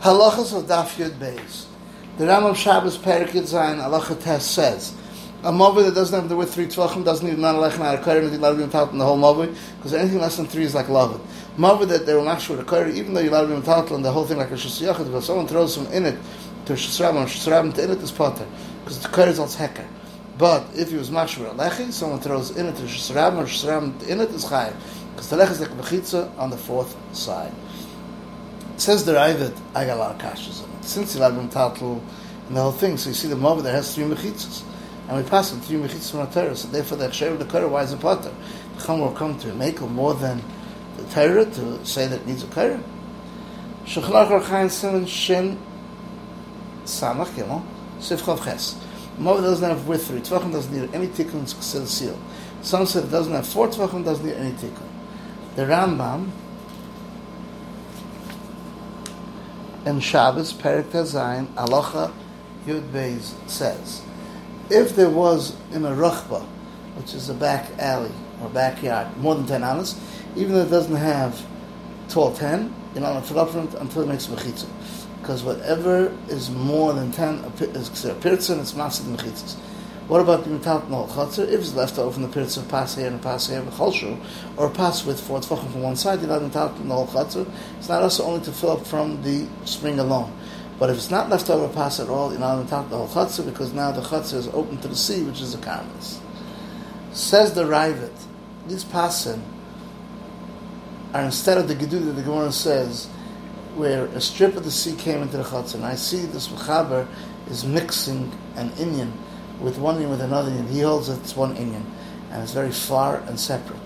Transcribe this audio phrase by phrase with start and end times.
[0.00, 1.66] Halachas of Daf Yud Beis.
[2.18, 4.94] The Rambam Shabbos Perik Zayin Halacha Tes says,
[5.42, 8.04] a mavoi that doesn't have the word three tvachim doesn't need not lechem out of
[8.04, 10.72] kair and allowed to be in the whole mavoi because anything less than three is
[10.72, 11.60] like love it.
[11.60, 14.12] Mavoi that they will not the kair even though you're allowed to be and the
[14.12, 16.18] whole thing like a shasiyachid because someone throws some in it
[16.66, 18.46] to shasrabam shasrabam to in it is potter
[18.84, 19.86] because the kair is hecker.
[20.38, 24.20] But if he was mashur lechi, someone throws in it to shasrabam or shasrabam in
[24.20, 24.74] it is chayim
[25.10, 27.52] because the lech is like mechitza on the fourth side.
[28.80, 30.84] Says the Ravid, I got a lot of kashas in it.
[30.84, 32.00] Since he allowed to be
[32.48, 34.62] and the whole thing, so you see the movie that has three mechitzas
[35.08, 36.56] and we pass on three mechitzas from the Torah.
[36.56, 38.32] So therefore, the Aksher of the Torah, why is it potter?
[38.76, 40.42] The Chum will come to make more than
[40.96, 42.82] the Torah to say that it needs a Torah.
[43.84, 45.58] Shechlach Archain Simon Shin
[46.84, 47.62] Samach Gimel
[48.00, 48.78] Sif Chav Ches.
[49.18, 51.46] Moed doesn't have with three tvachim, doesn't need any tikkun
[51.86, 52.18] seal.
[52.62, 54.88] Some said it doesn't have four tvachim, doesn't need any tikkun.
[55.56, 56.30] The Rambam
[59.88, 62.12] in Shabbos Perik Zayin Alocha
[62.66, 64.02] Yud Beis says
[64.68, 66.44] if there was in a ruchba,
[66.96, 69.98] which is a back alley or backyard, more than 10 amas,
[70.36, 71.42] even though it doesn't have
[72.10, 74.68] tall 10, you're not allowed to until it makes mechitza.
[75.22, 77.88] Because whatever is more than 10 is
[78.20, 79.56] pirza and it's massive mechitzas.
[80.08, 81.48] What about the metal no chatzir?
[81.48, 84.18] If it's left over from the pirza of here and here with cholshu,
[84.56, 87.46] or pass with four tefachim from one side, you're not metal no chatzir.
[87.78, 90.32] It's not also only to fill up from the spring alone.
[90.78, 93.44] But if it's not left over pass at all, you're not top the whole chutzah
[93.44, 96.20] because now the chutzah is open to the sea, which is the karmas.
[97.12, 98.16] Says the Ravid,
[98.66, 99.42] these pasim
[101.12, 103.08] are instead of the gedu that the Gemara says,
[103.74, 107.06] where a strip of the sea came into the chutzah, and I see this mechaber
[107.50, 109.12] is mixing an Indian
[109.60, 110.68] with one Indian with another Indian.
[110.68, 111.84] He holds that it's one Indian,
[112.30, 113.80] and it's very far and separate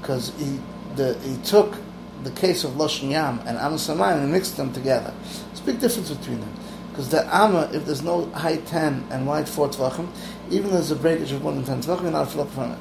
[0.00, 0.58] because he
[0.96, 1.76] the, he took
[2.22, 5.12] the case of Loshen Yam and Amos and mixed them together
[5.50, 6.54] It's a big difference between them.
[6.90, 10.08] Because the Amma, if there's no high 10 and wide 4 tvachim,
[10.50, 12.72] even though there's a breakage of more than 10 tvachim, you're not fill up from
[12.72, 12.78] it.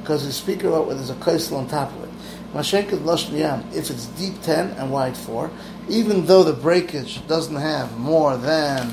[0.00, 2.10] Because you speak about where there's a kaisel on top of it.
[2.52, 5.50] Mashenka Lashon Yam, if it's deep 10 and wide 4,
[5.88, 8.90] even though the breakage doesn't have more than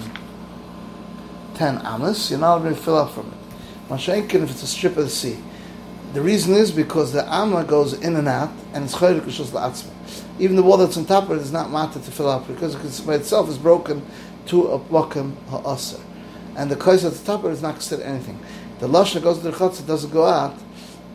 [1.60, 3.90] 10 amas, you're not going to fill up from it.
[3.90, 5.38] Mashenkin, if it's a strip of the sea.
[6.14, 9.92] The reason is because the amma goes in and out, and it's chayrik kishus la'atzma.
[10.40, 12.76] Even the wall that's on top of it is not matter to fill up because
[12.76, 14.06] it by itself is broken
[14.46, 16.00] to a blokim ha'aser.
[16.56, 18.40] And the kais at the top of it is not considered anything.
[18.80, 20.58] The lush that goes to the chutzah doesn't go out,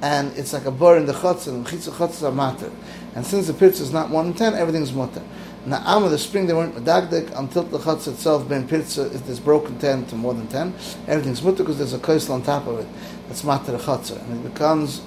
[0.02, 2.70] and it's like a bur in the chutzah, and the chutzah are matter.
[3.14, 5.22] And since the pitch is not one in ten, everything's mutter.
[5.66, 9.40] Now, Amma, the spring, they weren't medagdik until the chutz itself, ben pirza, if there's
[9.40, 10.74] broken 10 to more than 10,
[11.06, 12.86] everything's mutter because there's a kaisel on top of it.
[13.28, 14.10] That's matter the chutz.
[14.10, 15.00] And it becomes,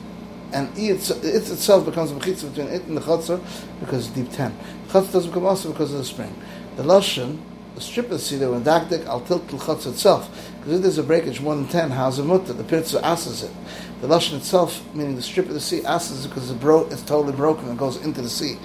[0.53, 3.27] and it, it itself becomes a mechitza between it and the chutz
[3.79, 4.57] because it's deep 10.
[4.87, 6.35] The chutz doesn't become also because of the spring.
[6.75, 7.37] The lashon,
[7.75, 10.27] the strip of the were medagdik, al tilt the chutz itself.
[10.57, 12.53] Because if there's a breakage more than 10, how's it mutter?
[12.53, 13.51] The pirza asses it.
[14.01, 17.03] The lashon itself, meaning the strip of the sea, asses it because it's, bro- it's
[17.03, 18.57] totally broken and goes into the sea.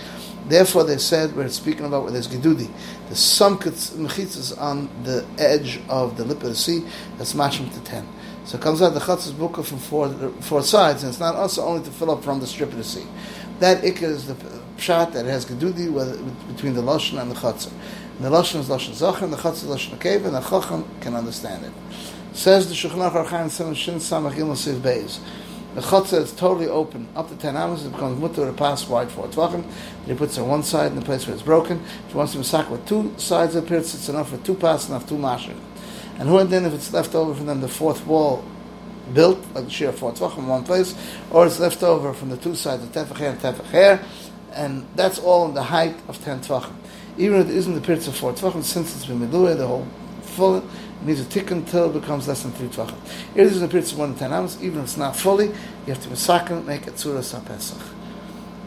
[0.48, 2.70] Therefore, they said we're speaking about where there's gedudi.
[3.06, 6.84] There's some mechitzas on the edge of the lip of the sea
[7.16, 8.06] that's matching to ten.
[8.44, 10.08] So it comes out the chatzas buka from four,
[10.40, 12.84] four sides, and it's not also only to fill up from the strip of the
[12.84, 13.06] sea.
[13.60, 14.34] That ikka is the
[14.76, 15.88] pshat that has gedudi
[16.48, 17.70] between the lashon and the chatzah.
[18.16, 20.84] And the lashon is lashon zachar, and the chatzah is lashon akev, and the chacham
[21.00, 21.72] can understand it.
[22.34, 25.18] Says the Shulchan Aruch Seven Shin Samach Gimel Beis.
[25.74, 27.08] The chutzah is totally open.
[27.16, 29.64] Up to 10 hours, it becomes mutter to pass wide for tvachim.
[30.04, 31.80] He puts it on one side in the place where it's broken.
[32.06, 34.88] If he wants to masak with two sides of the it's enough for two pass,
[34.88, 35.56] enough two mashir.
[36.18, 38.44] And who and then if it's left over from them, the fourth wall
[39.14, 40.94] built, like the sheer four tvachim in one place,
[41.30, 44.04] or it's left over from the two sides, of tefach and tefach
[44.54, 46.74] and that's all in the height of 10 tvachim.
[47.16, 49.86] Even if it isn't the pits of four tvachim, since it's been meduah, the whole
[50.22, 50.62] full
[51.04, 52.96] needs a tick until it becomes less than three tvachim.
[53.34, 55.46] If this is a period of more than ten hours, even if it's not fully,
[55.48, 55.54] you
[55.88, 57.78] have to misakin, make a tzuras pesach.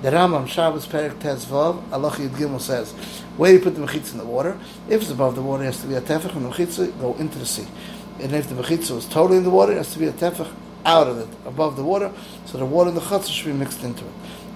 [0.02, 2.92] The Rambam Shabbos Perik Tez Vav Allah Yud Gimel says,
[3.38, 4.60] where you put the mechitza in the water,
[4.90, 7.16] if it's above the water, it has to be a tefach, and the mechitza go
[7.16, 7.68] into the sea.
[8.20, 10.52] And if the mechitza is totally in the water, it has to be a tefach
[10.86, 12.12] out of it, above the water,
[12.46, 14.12] so the water in the chutzah should be mixed into it.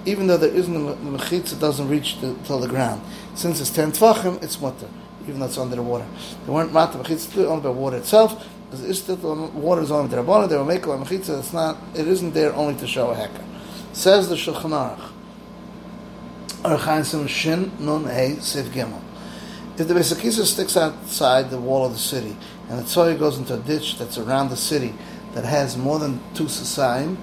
[0.06, 3.02] Even though there isn't the mechitza doesn't reach the, till the ground.
[3.34, 4.88] Since it's ten tvachim, it's mutter
[5.30, 6.06] even though it's under the water.
[6.46, 10.50] They weren't mata mechitza only by water itself, because the water is only derabana.
[10.50, 11.40] They were making a mechitza.
[11.40, 11.78] It's not.
[11.96, 13.44] It isn't there only to show a hecker.
[13.94, 15.12] Says the Shulchan Aruch.
[16.64, 19.02] Archaim Shin Nun Hey Siv Gimel.
[19.78, 22.36] If the Besakisa sticks outside the wall of the city,
[22.68, 24.94] and the tzoy goes into a ditch that's around the city
[25.34, 27.16] that has more than two sasayim,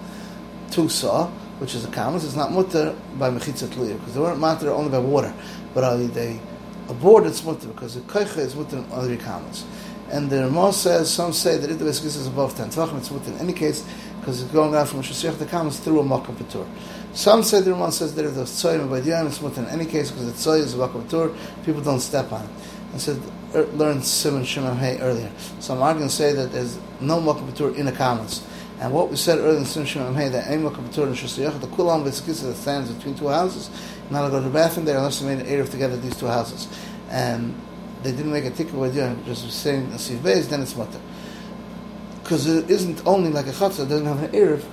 [0.70, 1.28] two saw,
[1.58, 4.90] which is a kamas, it's not mutter by mechitza tluya, because they weren't mutter only
[4.90, 5.34] by water,
[5.74, 6.40] but they
[6.88, 9.64] a board it's mutter because the koicha is mutter in other kamas.
[10.10, 13.10] And the Ramah says, some say that if the Beskis is above 10 tvachim, it's
[13.10, 13.84] mutter in any case,
[14.20, 16.66] because it's going out from Shasiyach the kamas through a patur.
[17.12, 19.84] Some say the Ramah says that if there's tzoyim by the it's mutter in any
[19.84, 22.50] case, because the tzoy is a patur, people don't step on it.
[22.92, 23.20] And said,
[23.54, 25.30] er, learned Simon Shimon Hay earlier.
[25.58, 28.46] So I'm going to say that there's no patur in the kamas.
[28.78, 31.66] And what we said earlier in Shimon Hay, that any makkah patur in Shasiyach, the
[31.66, 33.70] kulam Beskis that stands between two houses,
[34.10, 36.26] not to go to the bathroom there unless they made an Erev together, these two
[36.26, 36.68] houses.
[37.08, 37.54] And
[38.02, 41.00] they didn't make a tikkun with you, just saying a siv beis, then it's mutter.
[42.22, 44.64] Because it isn't only like a chatzah, it doesn't have an Erev,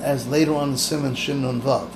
[0.00, 1.88] as later on in Simon Shin Nun Vav.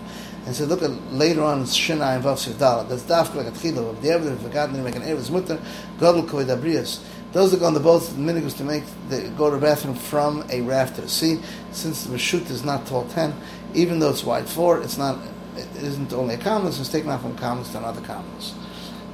[0.46, 2.88] And so look at later on in Shinai and Vav Siv Dalet.
[2.88, 4.40] That's dafka like a tchila of the evidence.
[4.40, 5.61] If a god didn't make an Erev, it's mutter.
[6.00, 7.02] Gadol koved abrias.
[7.35, 9.97] Those that go on the boats, the minhag to make the, go to the bathroom
[9.97, 11.41] from a raft to the sea.
[11.73, 13.35] Since the mashut is not tall ten,
[13.75, 15.19] even though it's wide four, it's not.
[15.57, 16.79] It isn't only a commons.
[16.79, 18.55] It's taken off from commons to another commons.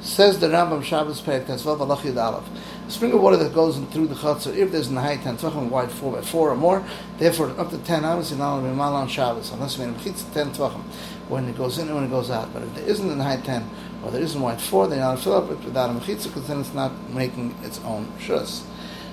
[0.03, 2.45] Says the Rambam Shabbos Perek Tesvav Alach Yud Aleph.
[2.89, 5.39] Spring of water that goes in through the chutzah, if there's in the height ten
[5.39, 6.85] tvachim wide four by four or more,
[7.19, 9.87] therefore up to ten hours you're not allowed to be mal on Shabbos unless you
[9.87, 10.83] made a ten tvachim
[11.29, 12.53] when it goes in and when it goes out.
[12.53, 13.69] But if there isn't in the height ten
[14.03, 16.47] or there isn't wide four, then you're not fill up it without a mechitza because
[16.47, 18.63] then it's not making its own shus.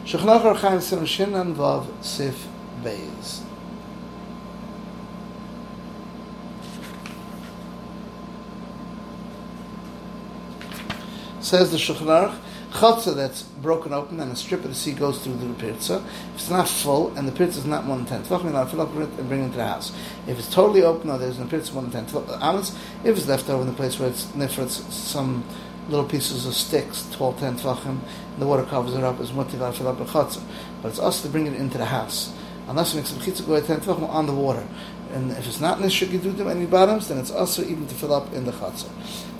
[0.05, 2.47] Shechnach Archaim Sim Shinan Vav Sif
[2.81, 3.43] Beis.
[11.41, 12.37] Says the Shulchan
[12.71, 16.03] Chatzah that's broken open and a strip of the sea goes through the pirza.
[16.33, 18.81] If it's not full and the pirza is not more than ten tvachim, you're fill
[18.81, 19.91] up it and bring it into the house.
[20.27, 23.49] If it's totally open or there's a pirza more than ten amas, if it's left
[23.49, 25.43] over in the place where it's nifritz, some
[25.89, 27.99] little pieces of sticks, 12, 10 tvachim,
[28.39, 30.43] the water covers it up, is motiv fill up chatzah.
[30.81, 32.33] But it's us to bring it into the house.
[32.67, 34.67] Unless it makes some chitzah go 10 tvachim on the water.
[35.13, 36.13] And if it's not nishik
[36.49, 38.89] any bottoms, then it's also even to fill up in the chatzah.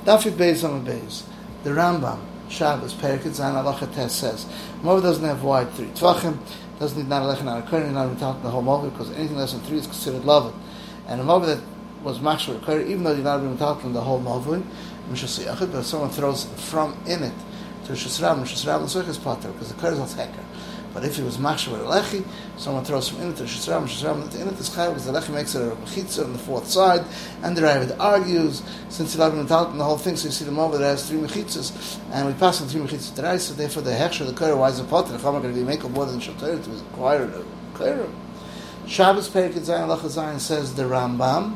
[0.06, 1.24] Dafit beis on the beis.
[1.64, 4.46] The Rambam, Shabbos, Periket Zayin Alacha Tes says,
[4.82, 6.38] Mova doesn't have wide three tvachim,
[6.80, 9.38] doesn't need not a lechem, not a kurni, not talking the whole Mova, because anything
[9.38, 10.56] less than three is considered loved.
[11.08, 11.64] And a Mova that
[12.04, 14.64] was mashur a even though you're not even talking the whole Mova,
[15.10, 17.34] Mishasiyachid, but if someone throws from in it
[17.86, 20.44] to Shasram, Shasram L'Such is potter, because the kurni is not heker.
[20.98, 22.26] But if it was mashur with a lechi,
[22.58, 25.32] someone throws from in it to Shasram, Shasram in it is chayv because the lechi
[25.32, 27.06] makes it a mechitza on the fourth side,
[27.44, 30.80] and the Ravid argues since been taught the whole thing, so you see the Mova
[30.80, 33.92] that has three mechitzas, and we pass on three mechitzas to the so therefore the
[33.92, 36.20] hechsher the kara why is a potter if I'm going to be making more than
[36.20, 38.10] shatar to acquire a kara.
[38.88, 41.54] Shabbos Perik Zayin Lacha Zayin says the Rambam.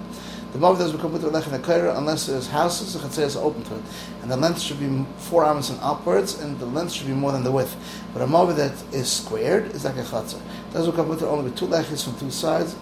[0.51, 3.37] The Mov doesn't become put lech in a kaira unless there's houses, the chatzir is
[3.37, 3.83] open to it.
[4.21, 7.31] And the length should be four arms and upwards, and the length should be more
[7.31, 7.73] than the width.
[8.11, 10.41] But a Mov that is squared is like a chatzir.
[10.73, 12.75] Doesn't become put only with two lechis from two sides,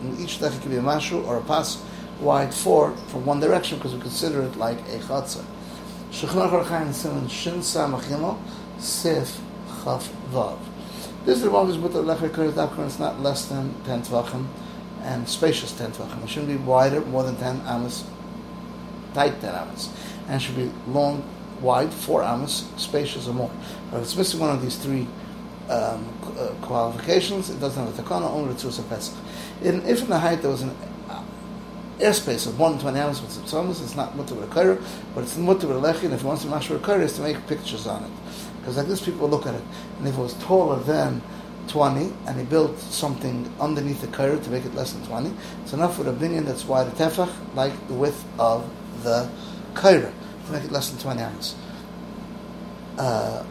[0.00, 1.82] and each lech can be a mashu or a pas
[2.20, 5.44] wide four from one direction because we consider it like a chatzir.
[6.10, 8.38] Shechnach Archaim Simon Shin Samach
[8.78, 9.40] Sif
[9.82, 10.58] Chaf Vav.
[11.26, 14.46] This is the one who's put the lecher kaira it's not less than ten tvachim
[15.04, 16.24] and spacious 10 tvachim.
[16.24, 18.04] It shouldn't be wider, more than 10 amas,
[19.12, 19.90] tight 10 amas.
[20.26, 21.22] And it should be long,
[21.60, 23.50] wide, 4 amas, spacious or more.
[23.90, 25.06] But if it's missing one of these three
[25.68, 26.08] um,
[26.38, 29.14] uh, qualifications, it doesn't have a takana, only the Tzursa Pesach.
[29.62, 30.74] In, if in the height there was an
[31.08, 31.22] uh,
[31.98, 34.78] airspace of 120 amas with Tzitzomus, it's not mutter a
[35.14, 37.46] but it's mutter lechi, and if it wants to mash with a it's to make
[37.46, 38.10] pictures on it.
[38.60, 39.62] Because like this, people look at it.
[39.98, 41.20] And if it was taller than
[41.68, 45.72] 20 and he built something underneath the curve to make it less than 20, it's
[45.72, 48.68] enough for a binyan that's wide a tefach, like the width of
[49.02, 49.28] the
[49.74, 50.12] curve,
[50.46, 51.54] to make it less than 20 ounces.
[52.98, 53.44] Uh,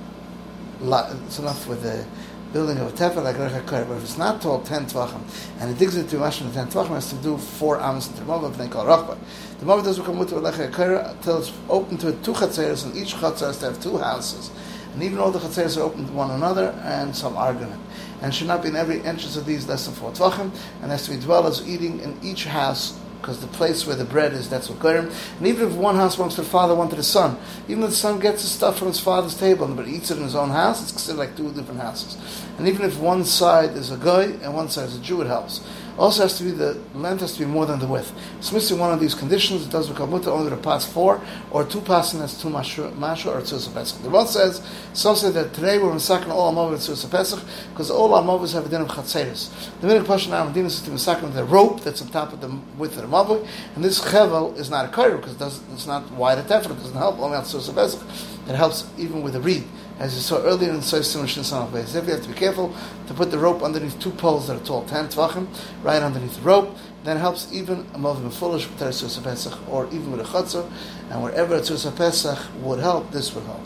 [1.25, 2.05] it's enough with the
[2.53, 5.22] building of a tefach like a curve, but if it's not tall 10 tvachim,
[5.60, 8.48] and it digs into Mashim 10 tvachim, it has to do 4 ounces into the
[8.48, 9.17] if they call rachba.
[9.60, 13.15] The mova doesn't come with a lecha until it's open to two chatzeres, and each
[13.15, 14.51] chatzer has to have two houses.
[14.93, 17.81] And even all the chatzeres are open to one another, and some argument
[18.23, 20.50] and should not be in every entrance of these less than four tvachim,
[20.81, 24.33] and has to be dwellers eating in each house because the place where the bread
[24.33, 25.09] is, that's what Goyim.
[25.38, 27.38] And even if one house belongs to the father, one to the son,
[27.69, 30.23] even if the son gets his stuff from his father's table, but eats it in
[30.23, 32.17] his own house, it's considered like two different houses.
[32.57, 35.27] And even if one side is a guy and one side is a Jew, it
[35.27, 35.62] helps.
[35.97, 38.12] Also has to be the length has to be more than the width.
[38.39, 39.67] It's missing one of these conditions.
[39.67, 41.21] It does become mutter only to pass four
[41.51, 44.01] or two passing as two masha or tzursa pesach.
[44.01, 44.62] The one says
[44.93, 47.39] some say that today we're masakin all amavos tzursa pesach
[47.71, 49.51] because all amavos have a din of chatzeres.
[49.81, 52.50] The minute question now din is to masakin the rope that's on top of the
[52.77, 56.39] width of the mavoi, and this chevel is not a kairo because it's not wide
[56.39, 56.71] at tefra.
[56.71, 58.01] It doesn't help only on tzursa pesach.
[58.47, 59.63] It helps even with the reed
[60.00, 62.75] as you saw earlier in Soif Simon Shin If you have to be careful
[63.07, 65.47] to put the rope underneath two poles that are tall, 10 tvachim,
[65.83, 69.85] right underneath the rope, then it helps even a Mavim foolish with Teres Pesach or
[69.88, 70.69] even with a Chatzar,
[71.12, 73.62] and wherever a Pesach would help, this would help.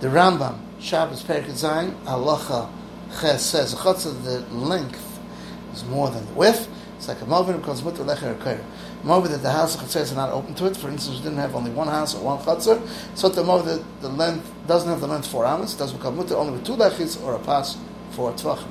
[0.00, 2.70] The Rambam, Shabbos Perik Zayin, Halacha
[3.20, 5.20] Ches says, a Chatzar, the length
[5.74, 6.68] is more than the width.
[6.98, 8.60] It's like a Mavim because Mutter Lecher Kair.
[9.04, 10.76] Mavim that the house of Chatzar is not open to it.
[10.76, 14.00] For instance, we didn't have only one house or one Chatzar, so the Mavim that
[14.00, 17.22] the length doesn't have the length four amas, does become Mutter only with two Lechis
[17.22, 17.78] or a pass
[18.10, 18.66] for a Tvachim.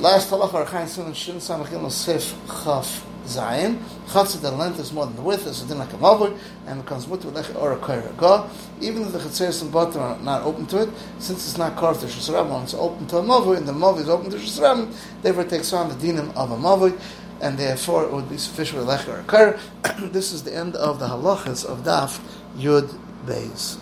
[0.00, 3.78] Last halach or chayin sin shin samachil no sif chaf zayin.
[4.08, 6.82] Chatzit the length is more than the width, it's a din like a mavur, and
[6.82, 8.48] becomes mutu lech or a kaira ga.
[8.80, 12.00] Even if the chetzeres and bottom are not open to it, since it's not carved
[12.00, 15.42] to shusram, it's open to a mavur, and the mavur is open to shusram, therefore
[15.42, 16.98] it takes on the dinim of a mavur,
[17.40, 19.60] and therefore it would be sufficient lech or a.
[20.12, 22.20] This is the end of the halachas of daf
[22.56, 22.94] yud
[23.26, 23.78] beis.